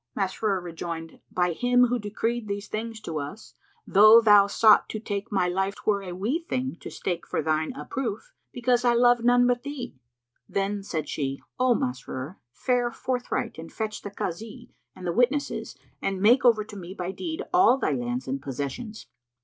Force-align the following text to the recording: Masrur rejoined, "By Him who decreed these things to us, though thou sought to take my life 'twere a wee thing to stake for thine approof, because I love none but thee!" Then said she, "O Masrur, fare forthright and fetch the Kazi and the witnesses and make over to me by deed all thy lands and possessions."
Masrur 0.17 0.59
rejoined, 0.63 1.19
"By 1.31 1.51
Him 1.51 1.85
who 1.85 1.99
decreed 1.99 2.47
these 2.47 2.67
things 2.67 2.99
to 3.01 3.19
us, 3.19 3.53
though 3.85 4.19
thou 4.19 4.47
sought 4.47 4.89
to 4.89 4.99
take 4.99 5.31
my 5.31 5.47
life 5.47 5.75
'twere 5.75 6.01
a 6.01 6.11
wee 6.15 6.39
thing 6.49 6.75
to 6.79 6.89
stake 6.89 7.27
for 7.27 7.43
thine 7.43 7.71
approof, 7.73 8.33
because 8.51 8.83
I 8.83 8.95
love 8.95 9.23
none 9.23 9.45
but 9.45 9.61
thee!" 9.61 9.93
Then 10.49 10.81
said 10.81 11.07
she, 11.07 11.39
"O 11.59 11.75
Masrur, 11.75 12.37
fare 12.51 12.89
forthright 12.89 13.59
and 13.59 13.71
fetch 13.71 14.01
the 14.01 14.09
Kazi 14.09 14.73
and 14.95 15.05
the 15.05 15.13
witnesses 15.13 15.77
and 16.01 16.19
make 16.19 16.43
over 16.45 16.63
to 16.63 16.75
me 16.75 16.95
by 16.95 17.11
deed 17.11 17.43
all 17.53 17.77
thy 17.77 17.91
lands 17.91 18.27
and 18.27 18.41
possessions." 18.41 19.05